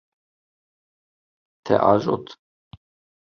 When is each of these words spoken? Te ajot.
Te 1.65 1.75
ajot. 1.91 2.27